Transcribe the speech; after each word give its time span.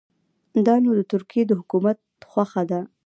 دا 0.65 0.75
نو 0.83 0.89
د 0.99 1.01
ترکیې 1.11 1.43
د 1.47 1.51
حکومت 1.59 1.97
خوښه 2.29 2.63
ده. 2.71 2.81